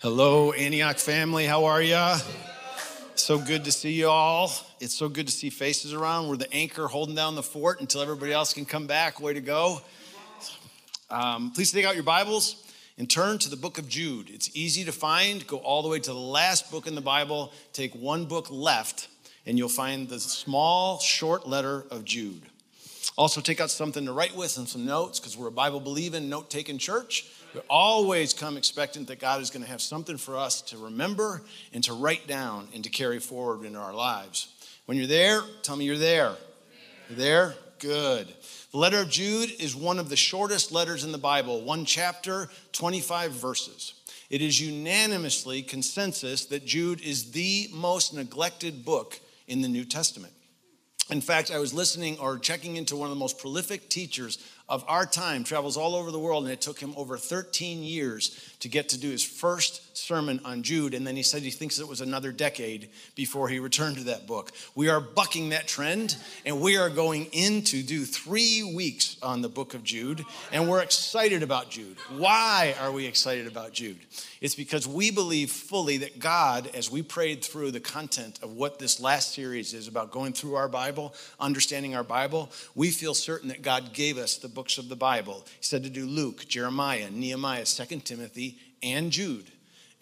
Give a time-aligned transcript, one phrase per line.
[0.00, 1.46] Hello, Antioch family.
[1.46, 2.18] How are ya?
[3.14, 4.52] So good to see you all.
[4.78, 6.28] It's so good to see faces around.
[6.28, 9.22] We're the anchor holding down the fort until everybody else can come back.
[9.22, 9.80] Way to go.
[11.08, 14.28] Um, please take out your Bibles and turn to the book of Jude.
[14.28, 15.46] It's easy to find.
[15.46, 19.08] Go all the way to the last book in the Bible, take one book left,
[19.46, 22.42] and you'll find the small, short letter of Jude.
[23.16, 26.28] Also, take out something to write with and some notes because we're a Bible believing,
[26.28, 27.30] note taking church.
[27.56, 31.40] We always come expectant that God is going to have something for us to remember
[31.72, 34.48] and to write down and to carry forward in our lives.
[34.84, 36.36] When you're there, tell me you're there.
[37.08, 37.54] You're there?
[37.78, 38.28] Good.
[38.72, 42.50] The letter of Jude is one of the shortest letters in the Bible, one chapter,
[42.72, 43.94] 25 verses.
[44.28, 50.34] It is unanimously consensus that Jude is the most neglected book in the New Testament.
[51.08, 54.38] In fact, I was listening or checking into one of the most prolific teachers
[54.68, 58.54] of our time, travels all over the world, and it took him over 13 years
[58.60, 60.92] to get to do his first sermon on Jude.
[60.94, 64.26] And then he said he thinks it was another decade before he returned to that
[64.26, 64.50] book.
[64.74, 69.40] We are bucking that trend, and we are going in to do three weeks on
[69.40, 71.96] the book of Jude, and we're excited about Jude.
[72.16, 73.98] Why are we excited about Jude?
[74.40, 78.78] It's because we believe fully that God, as we prayed through the content of what
[78.78, 83.48] this last series is about going through our Bible, understanding our Bible, we feel certain
[83.48, 85.44] that God gave us the books of the Bible.
[85.46, 89.52] He said to do Luke, Jeremiah, Nehemiah, Second Timothy, and Jude.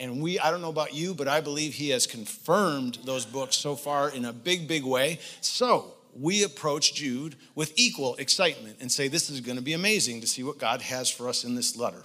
[0.00, 3.56] And we, I don't know about you, but I believe he has confirmed those books
[3.56, 5.19] so far in a big, big way.
[5.41, 10.20] So we approach Jude with equal excitement and say, This is going to be amazing
[10.20, 12.05] to see what God has for us in this letter.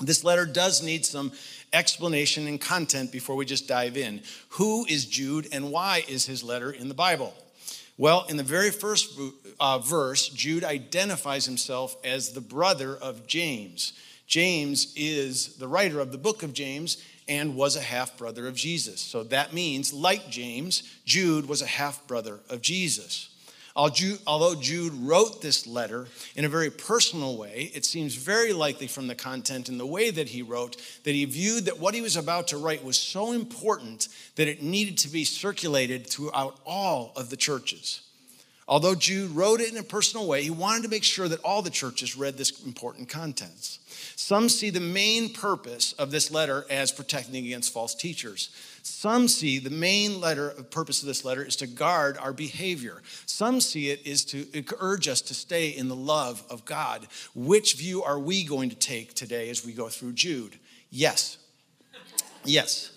[0.00, 1.32] This letter does need some
[1.72, 4.22] explanation and content before we just dive in.
[4.50, 7.34] Who is Jude and why is his letter in the Bible?
[7.98, 9.18] Well, in the very first
[9.58, 13.94] uh, verse, Jude identifies himself as the brother of James.
[14.26, 18.54] James is the writer of the book of James and was a half brother of
[18.54, 19.00] Jesus.
[19.00, 23.30] So that means, like James, Jude was a half brother of Jesus.
[23.76, 29.06] Although Jude wrote this letter in a very personal way, it seems very likely from
[29.06, 32.16] the content and the way that he wrote that he viewed that what he was
[32.16, 37.28] about to write was so important that it needed to be circulated throughout all of
[37.28, 38.00] the churches.
[38.68, 41.62] Although Jude wrote it in a personal way, he wanted to make sure that all
[41.62, 43.78] the churches read this important contents.
[44.16, 48.50] Some see the main purpose of this letter as protecting against false teachers.
[48.86, 53.02] Some see the main letter of purpose of this letter is to guard our behavior.
[53.26, 54.46] Some see it is to
[54.78, 57.08] urge us to stay in the love of God.
[57.34, 60.56] Which view are we going to take today as we go through Jude?
[60.88, 61.38] Yes.
[62.44, 62.92] Yes.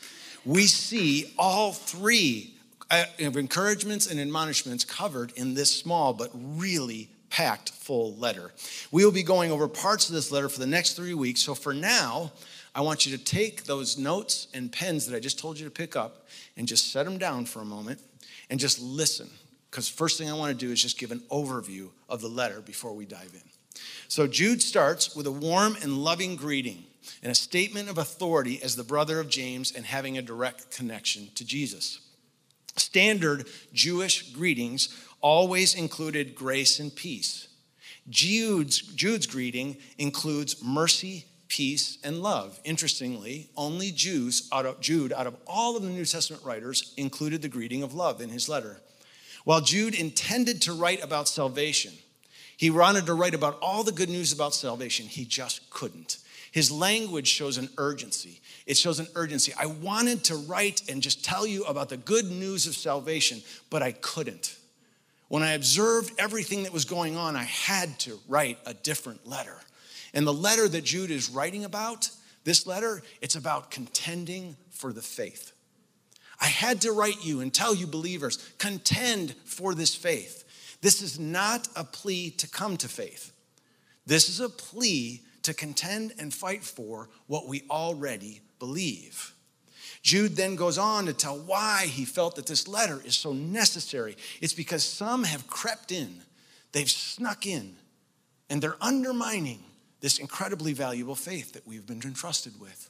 [0.45, 2.53] We see all three
[2.91, 8.51] uh, of encouragements and admonishments covered in this small but really packed full letter.
[8.91, 11.41] We will be going over parts of this letter for the next three weeks.
[11.41, 12.31] So for now,
[12.75, 15.71] I want you to take those notes and pens that I just told you to
[15.71, 17.99] pick up and just set them down for a moment
[18.49, 19.29] and just listen.
[19.69, 22.61] Because first thing I want to do is just give an overview of the letter
[22.61, 23.81] before we dive in.
[24.07, 26.83] So Jude starts with a warm and loving greeting
[27.21, 31.29] and a statement of authority as the brother of James and having a direct connection
[31.35, 31.99] to Jesus.
[32.75, 34.89] Standard Jewish greetings
[35.21, 37.47] always included grace and peace.
[38.09, 42.59] Jude's, Jude's greeting includes mercy, peace, and love.
[42.63, 47.41] Interestingly, only Jews out of Jude, out of all of the New Testament writers, included
[47.41, 48.79] the greeting of love in his letter.
[49.43, 51.93] While Jude intended to write about salvation,
[52.55, 55.07] he wanted to write about all the good news about salvation.
[55.07, 56.17] He just couldn't.
[56.51, 58.41] His language shows an urgency.
[58.65, 59.53] It shows an urgency.
[59.59, 63.81] I wanted to write and just tell you about the good news of salvation, but
[63.81, 64.57] I couldn't.
[65.29, 69.55] When I observed everything that was going on, I had to write a different letter.
[70.13, 72.09] And the letter that Jude is writing about,
[72.43, 75.51] this letter, it's about contending for the faith.
[76.41, 80.45] I had to write you and tell you, believers, contend for this faith.
[80.81, 83.33] This is not a plea to come to faith.
[84.05, 89.33] This is a plea to contend and fight for what we already believe.
[90.01, 94.15] Jude then goes on to tell why he felt that this letter is so necessary.
[94.39, 96.21] It's because some have crept in,
[96.71, 97.75] they've snuck in,
[98.49, 99.59] and they're undermining
[100.01, 102.89] this incredibly valuable faith that we've been entrusted with.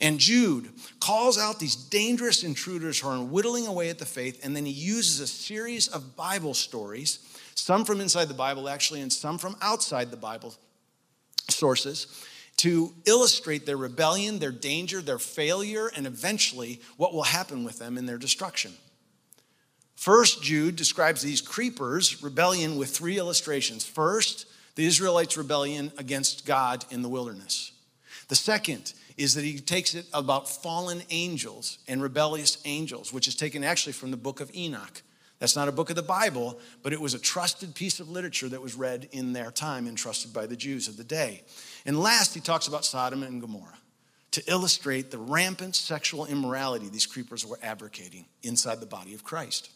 [0.00, 0.68] And Jude
[1.00, 4.72] calls out these dangerous intruders who are whittling away at the faith, and then he
[4.72, 7.18] uses a series of Bible stories,
[7.54, 10.54] some from inside the Bible actually, and some from outside the Bible
[11.48, 12.06] sources,
[12.58, 17.96] to illustrate their rebellion, their danger, their failure, and eventually what will happen with them
[17.96, 18.72] in their destruction.
[19.94, 23.84] First, Jude describes these creepers' rebellion with three illustrations.
[23.84, 24.46] First,
[24.76, 27.72] the Israelites' rebellion against God in the wilderness.
[28.28, 33.34] The second is that he takes it about fallen angels and rebellious angels, which is
[33.34, 35.02] taken actually from the book of Enoch.
[35.38, 38.48] That's not a book of the Bible, but it was a trusted piece of literature
[38.48, 41.42] that was read in their time and trusted by the Jews of the day.
[41.84, 43.78] And last, he talks about Sodom and Gomorrah
[44.32, 49.70] to illustrate the rampant sexual immorality these creepers were advocating inside the body of Christ.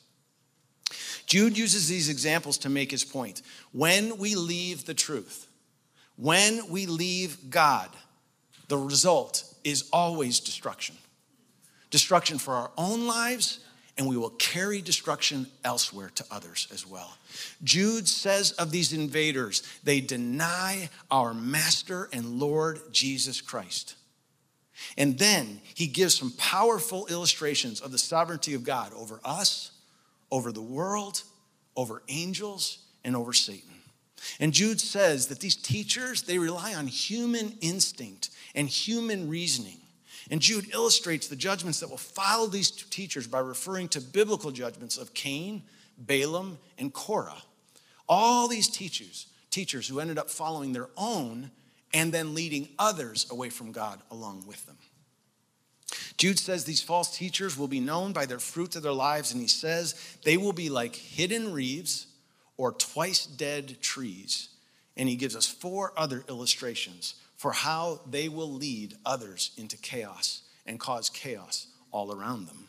[1.30, 3.42] Jude uses these examples to make his point.
[3.70, 5.46] When we leave the truth,
[6.16, 7.88] when we leave God,
[8.66, 10.96] the result is always destruction.
[11.90, 13.60] Destruction for our own lives,
[13.96, 17.16] and we will carry destruction elsewhere to others as well.
[17.62, 23.94] Jude says of these invaders, they deny our Master and Lord Jesus Christ.
[24.98, 29.70] And then he gives some powerful illustrations of the sovereignty of God over us,
[30.30, 31.22] over the world,
[31.76, 33.70] over angels, and over Satan.
[34.38, 39.78] And Jude says that these teachers, they rely on human instinct and human reasoning.
[40.30, 44.98] And Jude illustrates the judgments that will follow these teachers by referring to biblical judgments
[44.98, 45.62] of Cain,
[45.98, 47.42] Balaam, and Korah.
[48.08, 51.50] All these teachers, teachers who ended up following their own
[51.92, 54.76] and then leading others away from God along with them.
[56.20, 59.40] Jude says these false teachers will be known by their fruits of their lives, and
[59.40, 62.08] he says they will be like hidden reeds
[62.58, 64.50] or twice dead trees.
[64.98, 70.42] And he gives us four other illustrations for how they will lead others into chaos
[70.66, 72.68] and cause chaos all around them.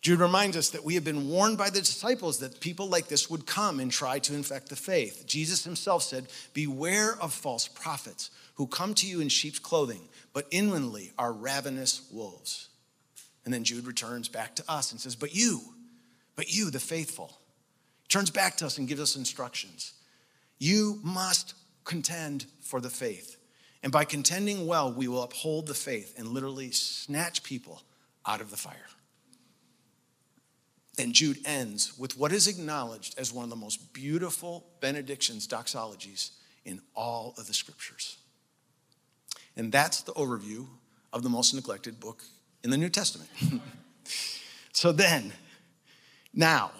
[0.00, 3.28] Jude reminds us that we have been warned by the disciples that people like this
[3.28, 5.24] would come and try to infect the faith.
[5.26, 10.46] Jesus himself said, Beware of false prophets who come to you in sheep's clothing, but
[10.50, 12.70] inwardly are ravenous wolves.
[13.44, 15.60] And then Jude returns back to us and says, But you,
[16.34, 17.38] but you, the faithful,
[18.08, 19.92] turns back to us and gives us instructions.
[20.58, 21.54] You must
[21.84, 23.36] contend for the faith.
[23.82, 27.82] And by contending well, we will uphold the faith and literally snatch people
[28.26, 28.76] out of the fire.
[31.00, 36.32] Then Jude ends with what is acknowledged as one of the most beautiful benedictions, doxologies
[36.66, 38.18] in all of the scriptures.
[39.56, 40.66] And that's the overview
[41.10, 42.22] of the most neglected book
[42.62, 43.30] in the New Testament.
[44.74, 45.32] so then,
[46.34, 46.70] now,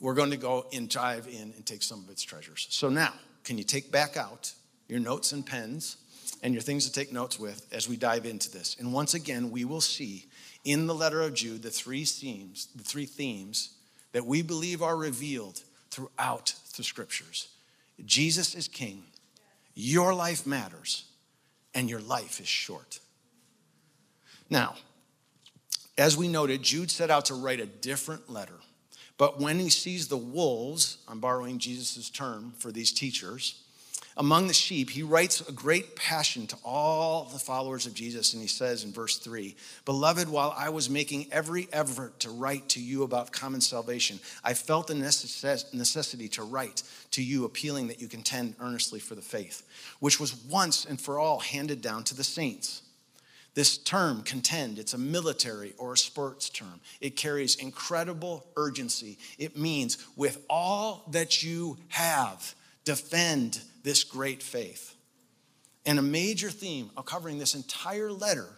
[0.00, 2.66] we're going to go and dive in and take some of its treasures.
[2.70, 3.12] So now,
[3.44, 4.54] can you take back out
[4.88, 5.98] your notes and pens
[6.42, 8.76] and your things to take notes with as we dive into this?
[8.78, 10.24] And once again, we will see
[10.64, 13.74] in the letter of Jude the three themes, the three themes
[14.12, 17.48] that we believe are revealed throughout the scriptures.
[18.04, 19.04] Jesus is king.
[19.74, 21.04] Your life matters
[21.74, 23.00] and your life is short.
[24.48, 24.74] Now,
[25.96, 28.54] as we noted, Jude set out to write a different letter
[29.20, 33.59] but when he sees the wolves, I'm borrowing Jesus' term for these teachers,
[34.20, 38.34] among the sheep, he writes a great passion to all the followers of Jesus.
[38.34, 39.56] And he says in verse 3
[39.86, 44.52] Beloved, while I was making every effort to write to you about common salvation, I
[44.52, 46.82] felt the necessity to write
[47.12, 49.62] to you, appealing that you contend earnestly for the faith,
[50.00, 52.82] which was once and for all handed down to the saints.
[53.54, 56.80] This term, contend, it's a military or a sports term.
[57.00, 59.16] It carries incredible urgency.
[59.38, 64.94] It means, with all that you have, defend this great faith.
[65.86, 68.48] And a major theme of covering this entire letter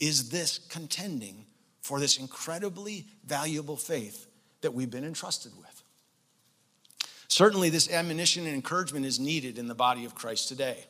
[0.00, 1.46] is this contending
[1.80, 4.26] for this incredibly valuable faith
[4.62, 5.82] that we've been entrusted with.
[7.28, 10.84] Certainly, this admonition and encouragement is needed in the body of Christ today.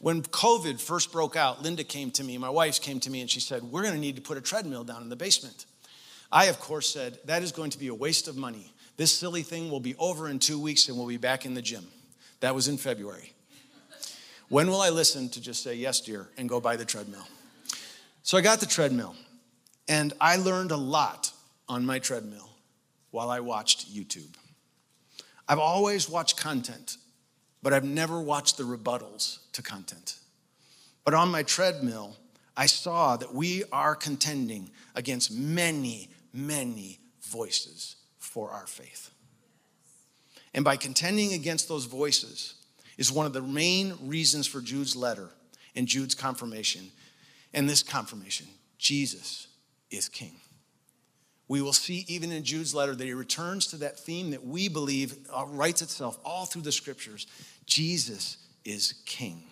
[0.00, 3.30] When COVID first broke out, Linda came to me, my wife came to me, and
[3.30, 5.66] she said, We're going to need to put a treadmill down in the basement.
[6.32, 8.74] I, of course, said, That is going to be a waste of money.
[9.00, 11.62] This silly thing will be over in two weeks and we'll be back in the
[11.62, 11.86] gym.
[12.40, 13.32] That was in February.
[14.50, 17.26] When will I listen to just say, Yes, dear, and go buy the treadmill?
[18.22, 19.16] So I got the treadmill,
[19.88, 21.32] and I learned a lot
[21.66, 22.50] on my treadmill
[23.10, 24.34] while I watched YouTube.
[25.48, 26.98] I've always watched content
[27.62, 30.18] but I've never watched the rebuttals to content.
[31.06, 32.18] But on my treadmill,
[32.54, 37.96] I saw that we are contending against many, many voices
[38.30, 39.10] for our faith.
[40.54, 42.54] And by contending against those voices
[42.96, 45.30] is one of the main reasons for Jude's letter
[45.76, 46.90] and Jude's confirmation.
[47.54, 48.46] And this confirmation
[48.78, 49.48] Jesus
[49.90, 50.40] is king
[51.50, 54.68] we will see even in Jude's letter that he returns to that theme that we
[54.68, 57.26] believe uh, writes itself all through the scriptures
[57.66, 59.42] Jesus is king.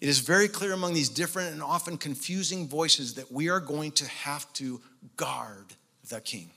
[0.00, 3.90] It is very clear among these different and often confusing voices that we are going
[3.92, 4.80] to have to
[5.16, 5.74] guard
[6.10, 6.52] the king.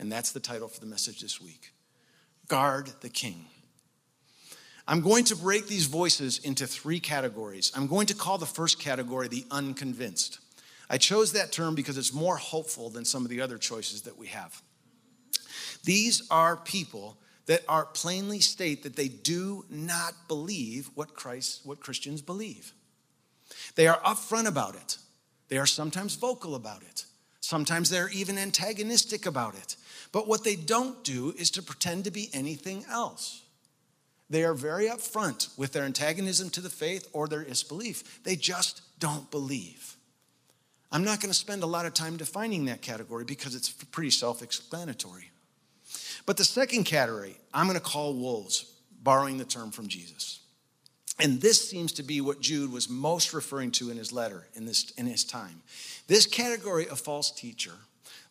[0.00, 1.72] And that's the title for the message this week
[2.48, 3.44] Guard the King.
[4.88, 7.70] I'm going to break these voices into three categories.
[7.76, 10.40] I'm going to call the first category the unconvinced.
[10.88, 14.18] I chose that term because it's more hopeful than some of the other choices that
[14.18, 14.60] we have.
[15.84, 21.78] These are people that are plainly state that they do not believe what Christ, what
[21.78, 22.72] Christians believe.
[23.76, 24.96] They are upfront about it.
[25.48, 27.04] They are sometimes vocal about it.
[27.40, 29.76] Sometimes they're even antagonistic about it.
[30.12, 33.42] But what they don't do is to pretend to be anything else.
[34.28, 38.22] They are very upfront with their antagonism to the faith or their disbelief.
[38.22, 39.96] They just don't believe.
[40.92, 44.10] I'm not going to spend a lot of time defining that category because it's pretty
[44.10, 45.30] self explanatory.
[46.26, 50.40] But the second category, I'm going to call wolves, borrowing the term from Jesus.
[51.18, 54.64] And this seems to be what Jude was most referring to in his letter in,
[54.64, 55.62] this, in his time.
[56.06, 57.74] This category of false teacher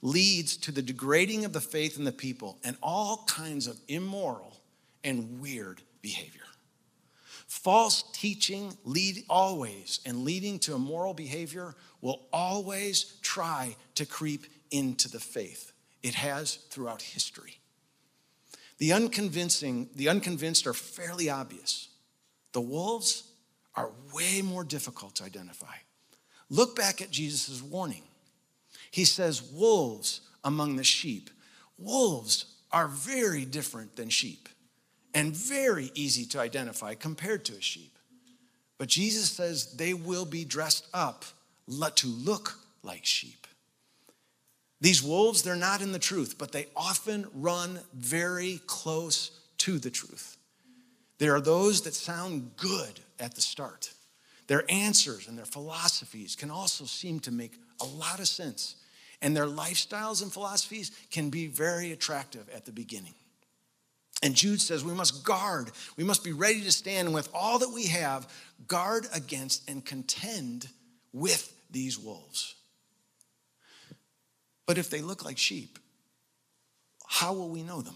[0.01, 4.61] leads to the degrading of the faith in the people and all kinds of immoral
[5.03, 6.41] and weird behavior.
[7.47, 15.09] False teaching lead always and leading to immoral behavior will always try to creep into
[15.09, 15.71] the faith.
[16.03, 17.59] It has throughout history.
[18.77, 21.89] The unconvincing, the unconvinced are fairly obvious.
[22.53, 23.23] The wolves
[23.75, 25.75] are way more difficult to identify.
[26.49, 28.03] Look back at Jesus' warning.
[28.91, 31.29] He says, Wolves among the sheep.
[31.77, 34.49] Wolves are very different than sheep
[35.13, 37.97] and very easy to identify compared to a sheep.
[38.77, 41.25] But Jesus says they will be dressed up
[41.95, 43.47] to look like sheep.
[44.81, 49.91] These wolves, they're not in the truth, but they often run very close to the
[49.91, 50.37] truth.
[51.17, 53.91] There are those that sound good at the start.
[54.47, 58.75] Their answers and their philosophies can also seem to make a lot of sense.
[59.21, 63.13] And their lifestyles and philosophies can be very attractive at the beginning.
[64.21, 67.69] And Jude says we must guard, we must be ready to stand with all that
[67.69, 68.27] we have,
[68.67, 70.67] guard against and contend
[71.13, 72.55] with these wolves.
[74.65, 75.79] But if they look like sheep,
[77.07, 77.95] how will we know them?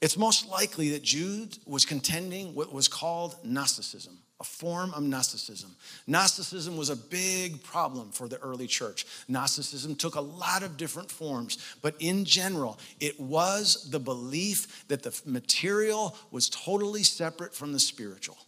[0.00, 5.74] It's most likely that Jude was contending what was called Gnosticism, a form of Gnosticism.
[6.06, 9.06] Gnosticism was a big problem for the early church.
[9.26, 15.02] Gnosticism took a lot of different forms, but in general, it was the belief that
[15.02, 18.38] the material was totally separate from the spiritual.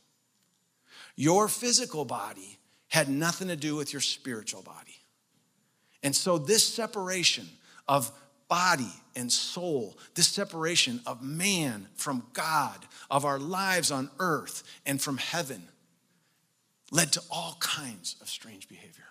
[1.16, 4.97] Your physical body had nothing to do with your spiritual body.
[6.02, 7.49] And so, this separation
[7.88, 8.11] of
[8.50, 15.00] body and soul, this separation of man from God, of our lives on earth and
[15.00, 15.62] from heaven,
[16.90, 19.04] led to all kinds of strange behavior.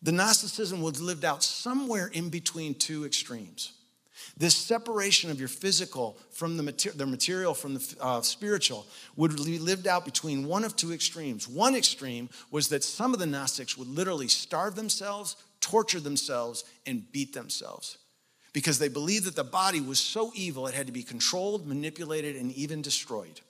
[0.00, 3.72] The Gnosticism was lived out somewhere in between two extremes.
[4.36, 9.36] This separation of your physical from the, mater- the material from the uh, spiritual would
[9.36, 11.48] be lived out between one of two extremes.
[11.48, 17.10] One extreme was that some of the Gnostics would literally starve themselves, torture themselves, and
[17.10, 17.98] beat themselves
[18.54, 22.36] because they believed that the body was so evil it had to be controlled, manipulated,
[22.36, 23.42] and even destroyed.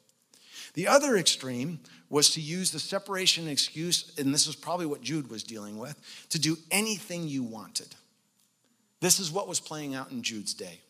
[0.73, 1.79] The other extreme
[2.11, 5.97] was to use the separation excuse, and this is probably what Jude was dealing with,
[6.31, 7.95] to do anything you wanted.
[9.01, 10.81] This is what was playing out in Jude's day.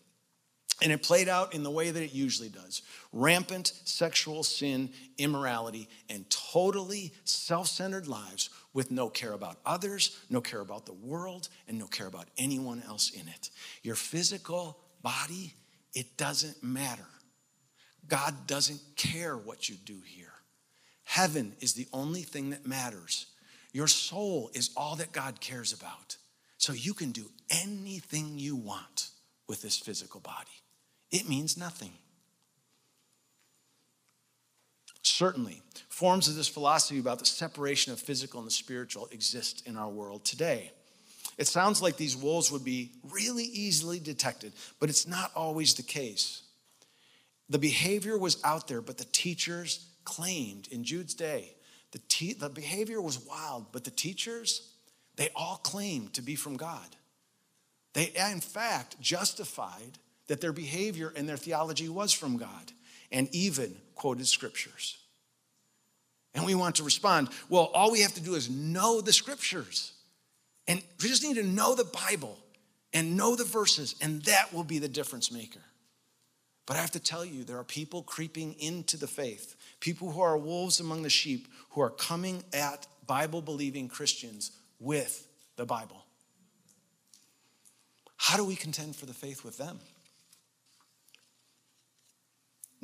[0.81, 5.89] And it played out in the way that it usually does rampant sexual sin, immorality,
[6.09, 11.49] and totally self centered lives with no care about others, no care about the world,
[11.67, 13.49] and no care about anyone else in it.
[13.83, 15.55] Your physical body,
[15.95, 17.07] it doesn't matter.
[18.07, 20.33] God doesn't care what you do here.
[21.05, 23.27] Heaven is the only thing that matters.
[23.73, 26.17] Your soul is all that God cares about.
[26.59, 29.11] So you can do anything you want
[29.49, 30.63] with this physical body.
[31.11, 31.93] It means nothing.
[35.05, 39.77] Certainly, forms of this philosophy about the separation of physical and the spiritual exist in
[39.77, 40.73] our world today.
[41.37, 45.83] It sounds like these wolves would be really easily detected, but it's not always the
[45.83, 46.43] case.
[47.51, 51.55] The behavior was out there, but the teachers claimed in Jude's day,
[51.93, 54.73] the, te- the behavior was wild, but the teachers,
[55.17, 56.97] they all claimed to be from God.
[57.93, 62.73] They, in fact, justified that their behavior and their theology was from God
[63.15, 64.99] and even quoted scriptures.
[66.35, 69.93] And we want to respond, well, all we have to do is know the scriptures.
[70.67, 72.37] And we just need to know the Bible
[72.93, 75.61] and know the verses, and that will be the difference maker.
[76.67, 80.21] But I have to tell you, there are people creeping into the faith, people who
[80.21, 86.05] are wolves among the sheep, who are coming at Bible believing Christians with the Bible.
[88.17, 89.79] How do we contend for the faith with them?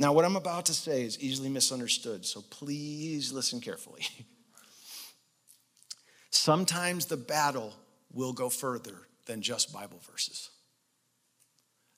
[0.00, 4.00] Now, what I'm about to say is easily misunderstood, so please listen carefully.
[6.30, 7.74] Sometimes the battle
[8.10, 8.94] will go further
[9.26, 10.48] than just Bible verses.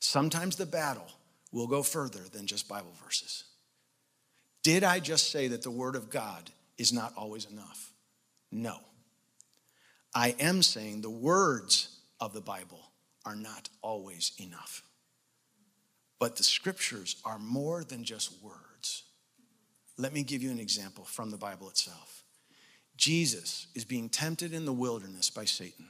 [0.01, 1.07] Sometimes the battle
[1.53, 3.45] will go further than just Bible verses.
[4.65, 7.93] Did I just say that the Word of God is not always enough?
[8.51, 8.79] No.
[10.13, 12.81] I am saying the words of the Bible
[13.25, 14.83] are not always enough.
[16.23, 19.02] But the scriptures are more than just words.
[19.99, 22.23] Let me give you an example from the Bible itself.
[22.97, 25.88] Jesus is being tempted in the wilderness by Satan.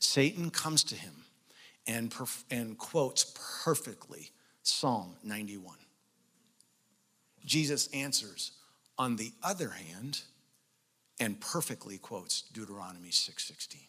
[0.00, 1.12] Satan comes to him
[1.86, 4.30] and, perf- and quotes perfectly
[4.62, 5.76] Psalm 91.
[7.44, 8.52] Jesus answers,
[8.96, 10.22] on the other hand,
[11.20, 13.86] and perfectly quotes Deuteronomy 6:16.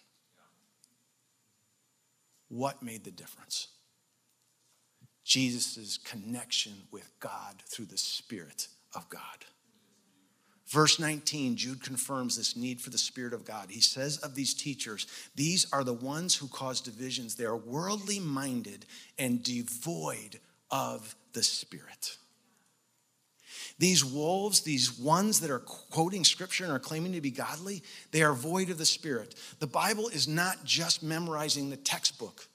[2.49, 3.69] What made the difference?
[5.27, 9.45] Jesus' connection with God through the Spirit of God.
[10.67, 13.69] Verse 19, Jude confirms this need for the Spirit of God.
[13.69, 15.05] He says of these teachers,
[15.35, 17.35] these are the ones who cause divisions.
[17.35, 18.85] They are worldly minded
[19.19, 20.39] and devoid
[20.71, 22.17] of the Spirit.
[23.79, 28.23] These wolves, these ones that are quoting scripture and are claiming to be godly, they
[28.23, 29.35] are void of the Spirit.
[29.59, 32.47] The Bible is not just memorizing the textbook,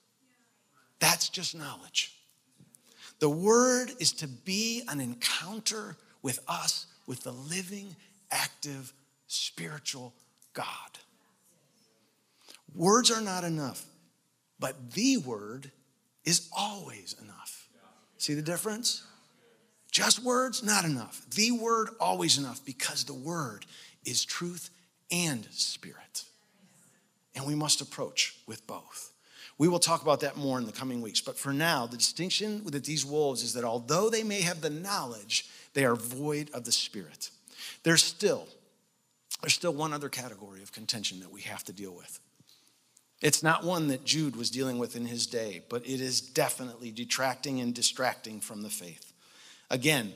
[1.01, 2.19] that's just knowledge.
[3.23, 7.95] The Word is to be an encounter with us with the living,
[8.33, 8.93] active,
[9.29, 10.13] spiritual
[10.55, 10.67] God.
[12.75, 13.85] Words are not enough,
[14.59, 15.71] but the Word
[16.25, 17.69] is always enough.
[18.19, 19.05] See the difference?
[19.93, 21.25] Just words, not enough.
[21.31, 23.67] The Word, always enough, because the Word
[24.05, 24.69] is truth
[25.13, 26.25] and spirit.
[27.37, 29.12] And we must approach with both.
[29.59, 31.21] We will talk about that more in the coming weeks.
[31.21, 34.71] But for now, the distinction with these wolves is that although they may have the
[34.71, 37.31] knowledge, they are void of the Spirit.
[37.83, 38.49] There's still,
[39.41, 42.21] there's still one other category of contention that we have to deal with.
[43.21, 46.91] It's not one that Jude was dealing with in his day, but it is definitely
[46.91, 49.13] detracting and distracting from the faith.
[49.71, 50.13] Again,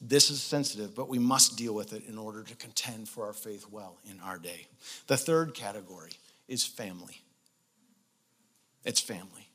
[0.00, 3.32] this is sensitive, but we must deal with it in order to contend for our
[3.32, 4.66] faith well in our day.
[5.06, 6.12] The third category
[6.48, 7.22] is family.
[8.84, 9.48] It's family.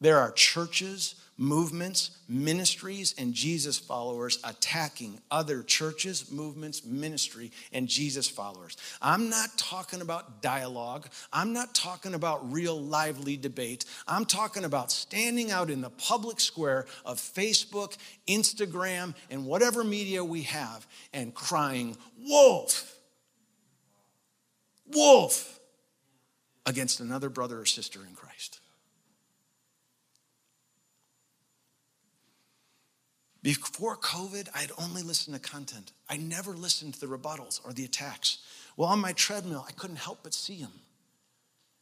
[0.00, 8.28] There are churches movements, ministries, and Jesus followers attacking other churches, movements, ministry, and Jesus
[8.28, 8.76] followers.
[9.00, 11.08] I'm not talking about dialogue.
[11.32, 13.84] I'm not talking about real lively debate.
[14.08, 20.24] I'm talking about standing out in the public square of Facebook, Instagram, and whatever media
[20.24, 22.96] we have and crying, Wolf!
[24.92, 25.57] Wolf!
[26.68, 28.60] Against another brother or sister in Christ.
[33.42, 35.92] Before COVID, I'd only listened to content.
[36.10, 38.38] I never listened to the rebuttals or the attacks.
[38.76, 40.72] Well, on my treadmill, I couldn't help but see them.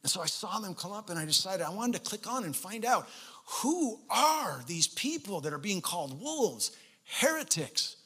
[0.03, 2.45] And so I saw them come up and I decided I wanted to click on
[2.45, 3.09] and find out
[3.61, 6.71] who are these people that are being called wolves,
[7.19, 7.97] heretics,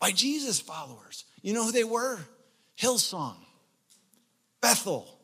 [0.00, 1.24] by Jesus followers.
[1.42, 2.18] You know who they were?
[2.76, 3.36] Hillsong,
[4.60, 5.17] Bethel,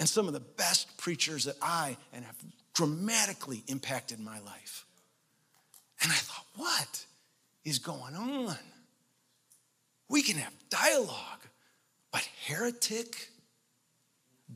[0.00, 2.36] and some of the best preachers that I and have
[2.74, 4.86] dramatically impacted my life.
[6.02, 7.04] And I thought, what
[7.66, 8.56] is going on?
[10.08, 11.42] We can have dialogue,
[12.10, 13.28] but heretic,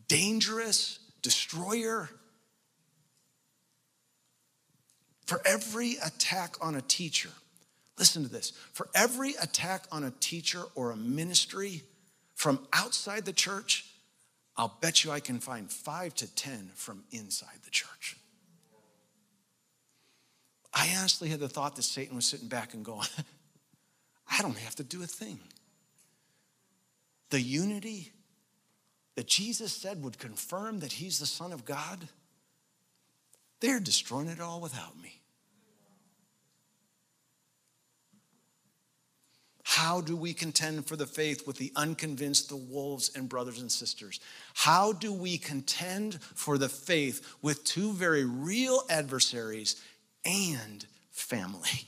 [0.09, 2.09] dangerous, destroyer.
[5.27, 7.31] For every attack on a teacher,
[7.99, 11.83] listen to this for every attack on a teacher or a ministry
[12.35, 13.85] from outside the church,
[14.57, 18.17] I'll bet you I can find five to 10 from inside the church.
[20.73, 23.07] I honestly had the thought that Satan was sitting back and going,
[24.31, 25.38] I don't have to do a thing.
[27.31, 28.12] The unity
[29.17, 32.09] that Jesus said would confirm that he's the Son of God,
[33.61, 35.21] they're destroying it all without me.
[39.75, 43.71] How do we contend for the faith with the unconvinced, the wolves, and brothers and
[43.71, 44.21] sisters?
[44.55, 49.83] How do we contend for the faith with two very real adversaries
[50.25, 51.87] and family.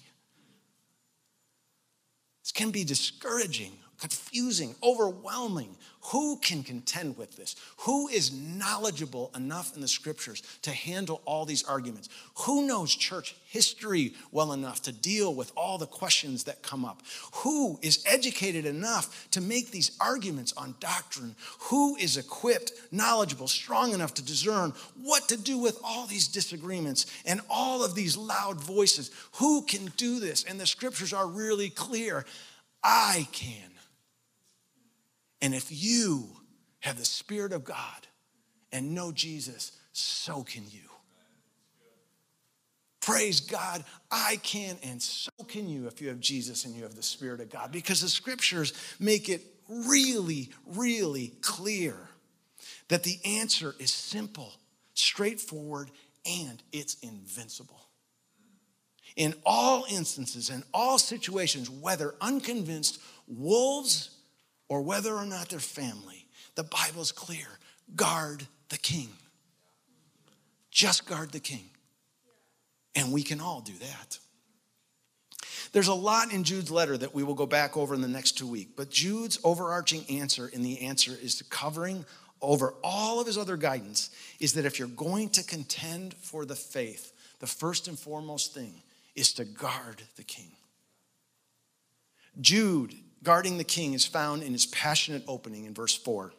[2.43, 5.77] This can be discouraging, confusing, overwhelming.
[6.13, 7.57] Who can contend with this?
[7.79, 12.09] Who is knowledgeable enough in the scriptures to handle all these arguments?
[12.45, 17.03] Who knows church history well enough to deal with all the questions that come up?
[17.37, 21.35] Who is educated enough to make these arguments on doctrine?
[21.71, 27.07] Who is equipped, knowledgeable, strong enough to discern what to do with all these disagreements
[27.25, 29.11] and all of these loud voices?
[29.37, 30.45] Who can do this?
[30.45, 32.25] And the scriptures are really clear.
[32.85, 33.76] I can.
[35.47, 36.27] And if you
[36.81, 38.09] have the Spirit of God
[38.73, 40.81] and know Jesus, so can you.
[43.01, 46.97] Praise God, I can, and so can you if you have Jesus and you have
[46.97, 51.95] the Spirit of God, because the scriptures make it really, really clear
[52.89, 54.53] that the answer is simple,
[54.95, 55.93] straightforward,
[56.29, 57.87] and it's invincible.
[59.15, 64.11] In all instances, in all situations, whether unconvinced wolves
[64.69, 67.47] or whether or not they're family, the Bible's clear
[67.95, 69.09] guard the king.
[70.71, 71.71] Just guard the king.
[72.95, 74.19] And we can all do that.
[75.73, 78.33] There's a lot in Jude's letter that we will go back over in the next
[78.33, 82.05] two weeks, but Jude's overarching answer in the answer is the covering
[82.41, 86.55] over all of his other guidance is that if you're going to contend for the
[86.55, 88.75] faith, the first and foremost thing
[89.15, 90.53] is to guard the king.
[92.41, 96.33] Jude guarding the king is found in his passionate opening in verse 4.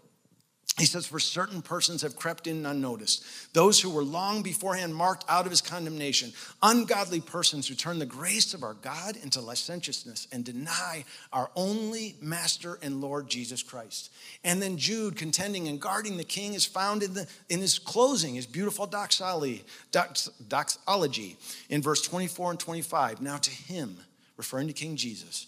[0.78, 5.26] He says, For certain persons have crept in unnoticed, those who were long beforehand marked
[5.28, 10.28] out of his condemnation, ungodly persons who turn the grace of our God into licentiousness
[10.32, 14.12] and deny our only Master and Lord Jesus Christ.
[14.44, 18.36] And then Jude, contending and guarding the king, is found in, the, in his closing,
[18.36, 21.38] his beautiful doxology, dox, doxology
[21.70, 23.20] in verse 24 and 25.
[23.20, 23.98] Now to him,
[24.38, 25.48] referring to King Jesus,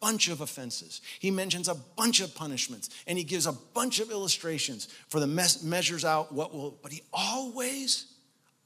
[0.00, 1.00] bunch of offenses.
[1.20, 5.26] He mentions a bunch of punishments and he gives a bunch of illustrations for the
[5.26, 8.06] mes- measures out what will, but he always,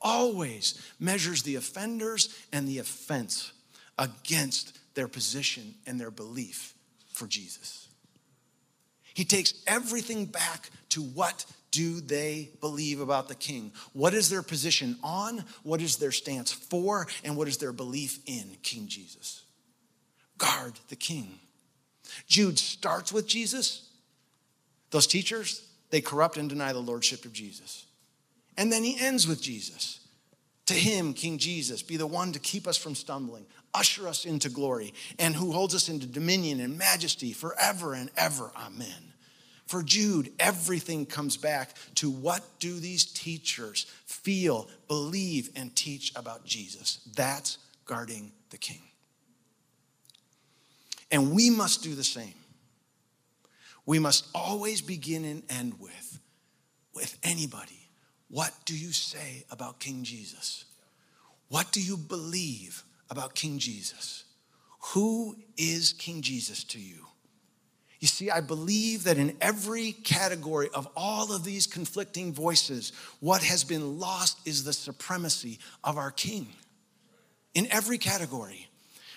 [0.01, 3.53] always measures the offenders and the offense
[3.99, 6.75] against their position and their belief
[7.13, 7.89] for Jesus.
[9.15, 13.73] He takes everything back to what do they believe about the king?
[13.93, 15.45] What is their position on?
[15.63, 17.07] What is their stance for?
[17.25, 19.43] And what is their belief in King Jesus?
[20.41, 21.39] Guard the king.
[22.27, 23.89] Jude starts with Jesus.
[24.91, 27.87] Those teachers, they corrupt and deny the lordship of Jesus.
[28.57, 30.01] And then he ends with Jesus.
[30.67, 34.49] To him, King Jesus, be the one to keep us from stumbling, usher us into
[34.49, 38.51] glory, and who holds us into dominion and majesty forever and ever.
[38.57, 39.13] Amen.
[39.67, 46.45] For Jude, everything comes back to what do these teachers feel, believe, and teach about
[46.45, 47.01] Jesus?
[47.15, 48.90] That's guarding the king.
[51.11, 52.35] And we must do the same.
[53.87, 56.21] We must always begin and end with,
[56.95, 57.89] with anybody.
[58.29, 60.65] What do you say about King Jesus?
[61.49, 64.25] What do you believe about King Jesus?
[64.95, 67.07] Who is King Jesus to you?
[67.99, 73.43] You see, I believe that in every category of all of these conflicting voices, what
[73.43, 76.49] has been lost is the supremacy of our King.
[77.53, 78.70] In every category.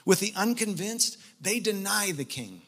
[0.05, 2.61] With the unconvinced, they deny the king.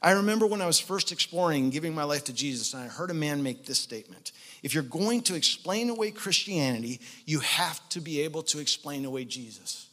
[0.00, 3.10] I remember when I was first exploring giving my life to Jesus, and I heard
[3.10, 8.00] a man make this statement If you're going to explain away Christianity, you have to
[8.00, 9.88] be able to explain away Jesus.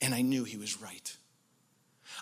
[0.00, 1.16] And I knew he was right.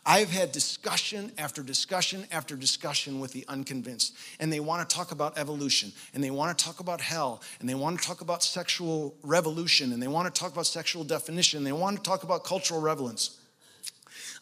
[0.05, 5.13] I've had discussion after discussion after discussion with the unconvinced, and they want to talk
[5.13, 8.43] about evolution, and they want to talk about hell, and they want to talk about
[8.43, 12.23] sexual revolution, and they want to talk about sexual definition, and they want to talk
[12.23, 13.39] about cultural relevance.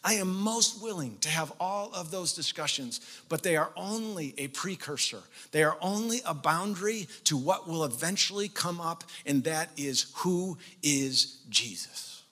[0.04, 4.46] I am most willing to have all of those discussions, but they are only a
[4.48, 5.22] precursor.
[5.50, 10.56] They are only a boundary to what will eventually come up, and that is who
[10.84, 12.22] is Jesus.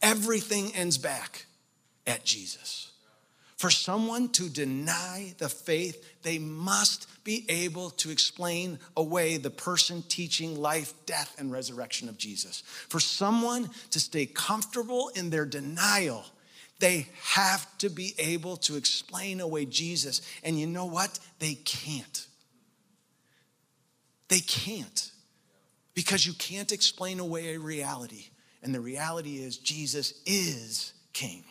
[0.00, 1.46] Everything ends back
[2.06, 2.92] at Jesus.
[3.56, 10.02] For someone to deny the faith, they must be able to explain away the person
[10.08, 12.64] teaching life, death, and resurrection of Jesus.
[12.88, 16.24] For someone to stay comfortable in their denial,
[16.80, 20.22] they have to be able to explain away Jesus.
[20.42, 21.20] And you know what?
[21.38, 22.26] They can't.
[24.28, 25.12] They can't.
[25.94, 28.26] because you can't explain away a reality.
[28.62, 31.44] And the reality is, Jesus is king.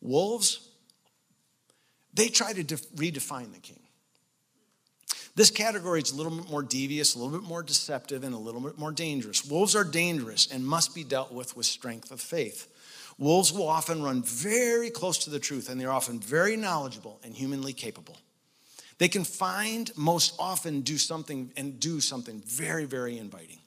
[0.00, 0.68] Wolves,
[2.14, 3.80] they try to def- redefine the king.
[5.34, 8.38] This category is a little bit more devious, a little bit more deceptive, and a
[8.38, 9.44] little bit more dangerous.
[9.44, 12.66] Wolves are dangerous and must be dealt with with strength of faith.
[13.18, 17.34] Wolves will often run very close to the truth, and they're often very knowledgeable and
[17.34, 18.16] humanly capable.
[18.98, 23.58] They can find, most often, do something and do something very, very inviting.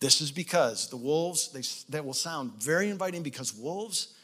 [0.00, 4.14] This is because the wolves, they, that will sound very inviting because wolves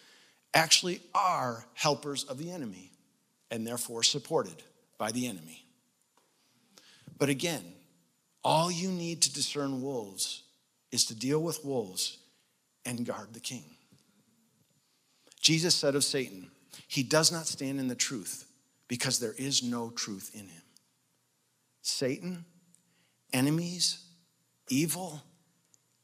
[0.57, 2.91] actually are helpers of the enemy
[3.51, 4.63] and therefore supported
[4.99, 5.65] by the enemy.
[7.19, 7.63] But again,
[8.43, 10.43] all you need to discern wolves
[10.91, 12.19] is to deal with wolves
[12.85, 13.65] and guard the king.
[15.41, 16.51] Jesus said of Satan,
[16.89, 18.47] He does not stand in the truth
[18.89, 20.63] because there is no truth in him.
[21.83, 22.45] Satan,
[23.33, 24.05] enemies,
[24.69, 25.23] evil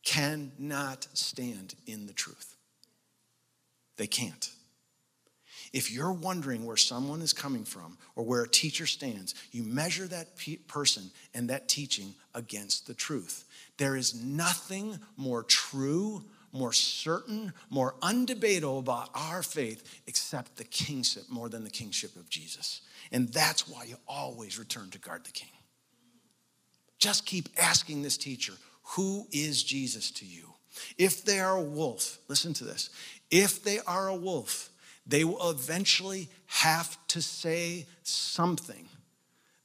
[0.05, 2.52] cannot stand in the truth.
[3.97, 4.51] They can't.
[5.73, 10.07] If you're wondering where someone is coming from or where a teacher stands, you measure
[10.07, 13.45] that pe- person and that teaching against the truth.
[13.79, 21.25] There is nothing more true, more certain, more undebatable about our faith except the kingship
[21.31, 22.83] more than the kingship of Jesus.
[23.11, 25.49] And that's why you always return to guard the king.
[26.99, 28.53] Just keep asking this teacher,
[28.83, 30.52] who is Jesus to you?
[30.99, 32.91] If they are a wolf, listen to this.
[33.31, 34.71] If they are a wolf,
[35.07, 38.89] they will eventually have to say something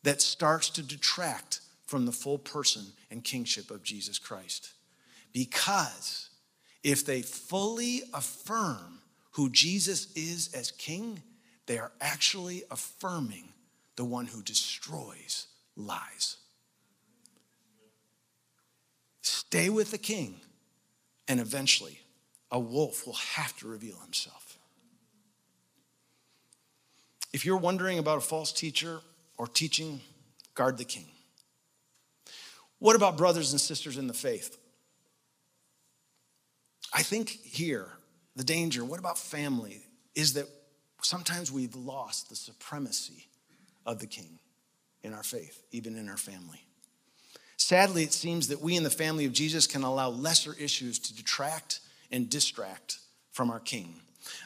[0.03, 4.73] that starts to detract from the full person and kingship of Jesus Christ.
[5.33, 6.29] Because
[6.83, 8.99] if they fully affirm
[9.31, 11.21] who Jesus is as king,
[11.65, 13.49] they are actually affirming
[13.95, 16.37] the one who destroys lies.
[19.21, 20.39] Stay with the king,
[21.27, 21.99] and eventually
[22.51, 24.57] a wolf will have to reveal himself.
[27.33, 28.99] If you're wondering about a false teacher
[29.37, 30.01] or teaching,
[30.55, 31.05] guard the king.
[32.79, 34.57] What about brothers and sisters in the faith?
[36.93, 37.89] I think here,
[38.35, 39.83] the danger, what about family,
[40.15, 40.47] is that
[41.01, 43.27] sometimes we've lost the supremacy
[43.85, 44.39] of the king
[45.03, 46.66] in our faith, even in our family.
[47.67, 51.13] Sadly, it seems that we in the family of Jesus can allow lesser issues to
[51.13, 52.99] detract and distract
[53.33, 53.99] from our king.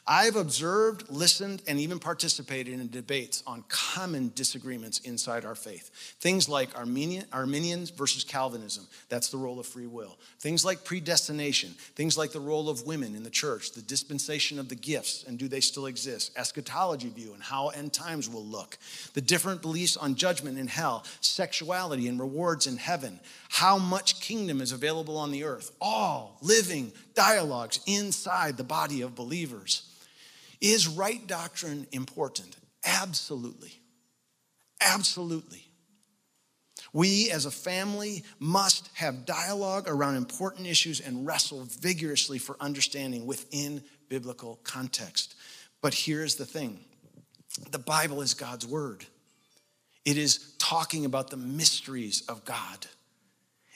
[0.08, 5.92] I've observed, listened, and even participated in debates on common disagreements inside our faith.
[6.20, 10.18] Things like Arminian, Arminians versus Calvinism, that's the role of free will.
[10.40, 14.70] Things like predestination, things like the role of women in the church, the dispensation of
[14.70, 16.32] the gifts, and do they still exist?
[16.36, 18.78] Eschatology view and how end times will look.
[19.14, 24.62] The different beliefs on judgment in hell, sexuality and rewards in heaven, how much kingdom
[24.62, 25.72] is available on the earth.
[25.80, 29.71] All living dialogues inside the body of believers.
[30.62, 32.56] Is right doctrine important?
[32.86, 33.82] Absolutely.
[34.80, 35.66] Absolutely.
[36.94, 43.26] We as a family must have dialogue around important issues and wrestle vigorously for understanding
[43.26, 45.36] within biblical context.
[45.82, 46.80] But here's the thing
[47.72, 49.06] the Bible is God's word,
[50.06, 52.88] it is talking about the mysteries of God.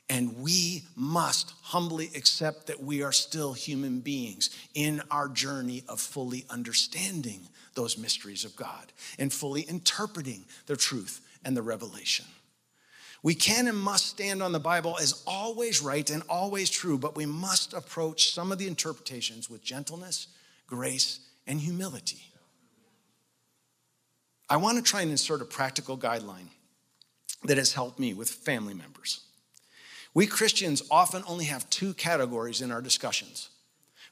[0.10, 6.00] And we must humbly accept that we are still human beings in our journey of
[6.00, 7.42] fully understanding
[7.74, 12.26] those mysteries of God and fully interpreting the truth and the revelation.
[13.24, 17.16] We can and must stand on the Bible as always right and always true, but
[17.16, 20.28] we must approach some of the interpretations with gentleness,
[20.68, 22.22] grace, and humility.
[24.48, 26.50] I want to try and insert a practical guideline
[27.46, 29.22] that has helped me with family members.
[30.16, 33.50] We Christians often only have two categories in our discussions.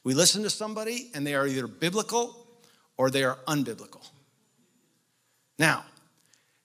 [0.04, 2.46] We listen to somebody and they are either biblical
[2.98, 4.06] or they are unbiblical.
[5.58, 5.84] Now,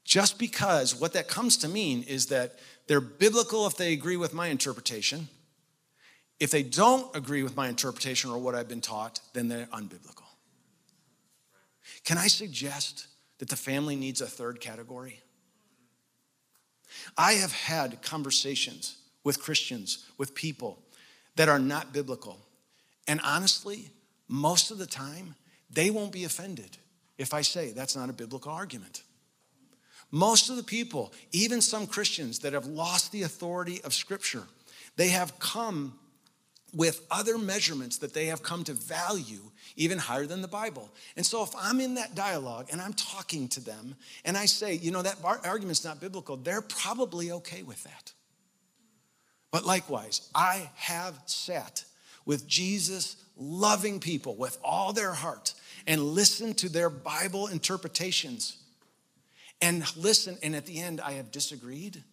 [0.04, 4.34] just because what that comes to mean is that they're biblical if they agree with
[4.34, 5.30] my interpretation.
[6.39, 10.23] If they don't agree with my interpretation or what I've been taught, then they're unbiblical.
[12.04, 15.21] Can I suggest that the family needs a third category?
[17.17, 20.79] I have had conversations with Christians, with people
[21.36, 22.39] that are not biblical.
[23.08, 23.91] And honestly,
[24.27, 25.36] most of the time,
[25.69, 26.77] they won't be offended
[27.17, 29.03] if I say that's not a biblical argument.
[30.12, 34.43] Most of the people, even some Christians that have lost the authority of Scripture,
[34.95, 35.99] they have come
[36.73, 40.89] with other measurements that they have come to value even higher than the Bible.
[41.15, 44.75] And so if I'm in that dialogue and I'm talking to them and I say,
[44.75, 48.13] you know, that argument's not biblical, they're probably okay with that.
[49.51, 51.83] But likewise, I have sat
[52.25, 55.53] with Jesus loving people with all their heart
[55.88, 58.57] and listened to their Bible interpretations
[59.62, 60.38] and listen.
[60.43, 62.03] And at the end, I have disagreed.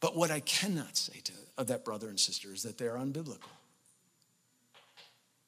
[0.00, 3.50] But what I cannot say to of that brother and sister is that they're unbiblical.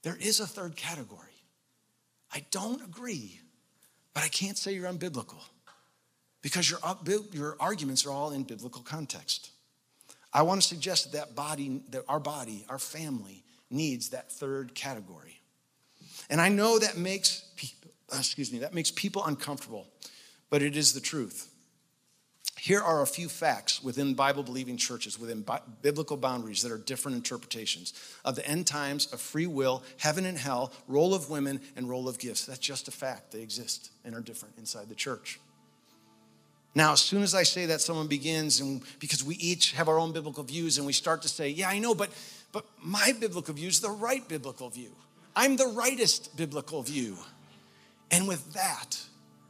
[0.02, 1.20] There is a third category.
[2.32, 3.40] I don't agree,
[4.14, 5.42] but I can't say you're unbiblical
[6.42, 6.78] because your,
[7.32, 9.50] your arguments are all in biblical context.
[10.32, 14.74] I want to suggest that, that body, that our body, our family, needs that third
[14.74, 15.40] category.
[16.30, 19.86] And I know that makes people, uh, excuse me, that makes people uncomfortable,
[20.50, 21.52] but it is the truth.
[22.58, 26.78] Here are a few facts within Bible believing churches, within bi- biblical boundaries that are
[26.78, 27.92] different interpretations
[28.24, 32.08] of the end times, of free will, heaven and hell, role of women, and role
[32.08, 32.46] of gifts.
[32.46, 33.30] That's just a fact.
[33.30, 35.38] They exist and are different inside the church.
[36.76, 39.98] Now, as soon as I say that, someone begins, and because we each have our
[39.98, 42.10] own biblical views, and we start to say, Yeah, I know, but,
[42.52, 44.90] but my biblical view is the right biblical view.
[45.34, 47.16] I'm the rightest biblical view.
[48.10, 48.98] And with that,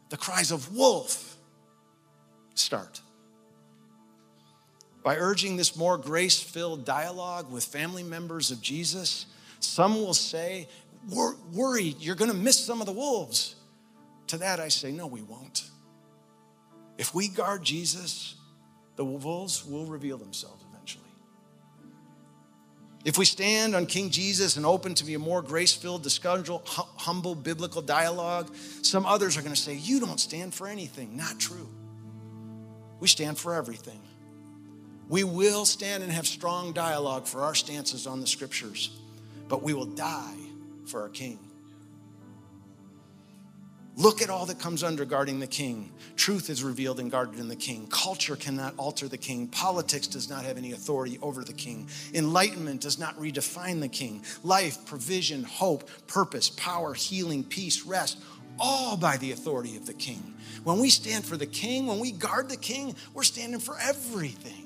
[0.09, 1.37] the cries of wolf
[2.55, 3.01] start.
[5.03, 9.27] By urging this more grace filled dialogue with family members of Jesus,
[9.59, 10.69] some will say,
[11.11, 13.57] Worried, you're going to miss some of the wolves.
[14.29, 15.71] To that, I say, No, we won't.
[16.99, 18.37] If we guard Jesus,
[18.97, 21.05] the wolves will reveal themselves eventually.
[23.05, 26.07] If we stand on King Jesus and open to be a more grace filled,
[26.65, 31.17] humble biblical dialogue, some others are going to say, You don't stand for anything.
[31.17, 31.69] Not true.
[32.99, 34.01] We stand for everything.
[35.09, 38.91] We will stand and have strong dialogue for our stances on the scriptures,
[39.49, 40.35] but we will die
[40.87, 41.39] for our King.
[43.99, 45.91] Look at all that comes under guarding the king.
[46.17, 47.87] Truth is revealed and guarded in the king.
[47.91, 49.49] Culture cannot alter the king.
[49.49, 51.89] Politics does not have any authority over the king.
[52.13, 54.23] Enlightenment does not redefine the king.
[54.45, 58.19] Life, provision, hope, purpose, power, healing, peace, rest,
[58.59, 60.35] all by the authority of the king.
[60.63, 64.66] When we stand for the king, when we guard the king, we're standing for everything.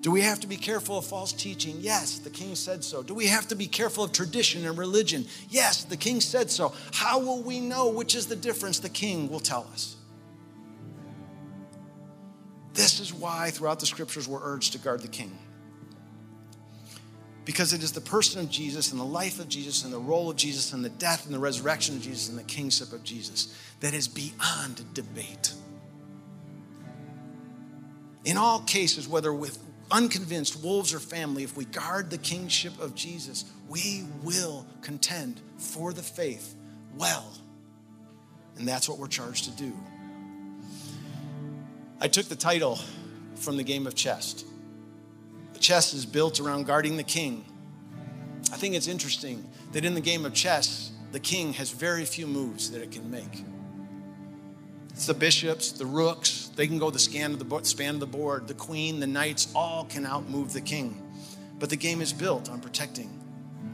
[0.00, 1.76] Do we have to be careful of false teaching?
[1.80, 3.02] Yes, the king said so.
[3.02, 5.26] Do we have to be careful of tradition and religion?
[5.48, 6.72] Yes, the king said so.
[6.92, 8.78] How will we know which is the difference?
[8.78, 9.96] The king will tell us.
[12.74, 15.36] This is why throughout the scriptures we're urged to guard the king
[17.48, 20.28] because it is the person of Jesus and the life of Jesus and the role
[20.28, 23.56] of Jesus and the death and the resurrection of Jesus and the kingship of Jesus
[23.80, 25.54] that is beyond debate.
[28.26, 29.58] In all cases, whether with
[29.90, 35.92] unconvinced wolves or family, if we guard the kingship of Jesus, we will contend for
[35.92, 36.54] the faith
[36.96, 37.32] well.
[38.56, 39.72] And that's what we're charged to do.
[42.00, 42.78] I took the title
[43.36, 44.44] from the game of chess.
[45.52, 47.44] The chess is built around guarding the king.
[48.52, 52.26] I think it's interesting that in the game of chess, the king has very few
[52.26, 53.44] moves that it can make.
[54.98, 58.06] It's the bishops, the rooks, they can go the scan of the span of the
[58.06, 58.48] board.
[58.48, 61.00] The queen, the knights, all can outmove the king.
[61.60, 63.08] But the game is built on protecting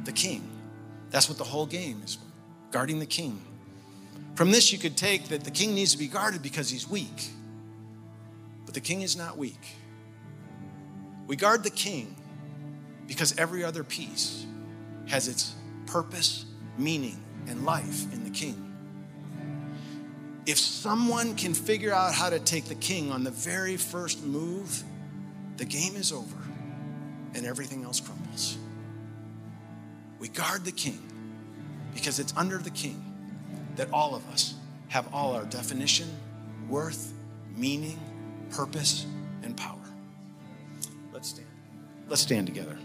[0.04, 0.46] the king.
[1.08, 2.18] That's what the whole game is
[2.70, 3.40] guarding the king.
[4.34, 7.30] From this, you could take that the king needs to be guarded because he's weak.
[8.66, 9.78] But the king is not weak.
[11.26, 12.16] We guard the king
[13.06, 14.44] because every other piece
[15.06, 15.54] has its
[15.86, 16.44] purpose,
[16.76, 18.63] meaning, and life in the king.
[20.46, 24.82] If someone can figure out how to take the king on the very first move,
[25.56, 26.36] the game is over
[27.34, 28.58] and everything else crumbles.
[30.18, 31.00] We guard the king
[31.94, 33.02] because it's under the king
[33.76, 34.54] that all of us
[34.88, 36.08] have all our definition,
[36.68, 37.12] worth,
[37.56, 37.98] meaning,
[38.50, 39.06] purpose,
[39.42, 39.78] and power.
[41.12, 41.48] Let's stand.
[42.08, 42.78] Let's stand together.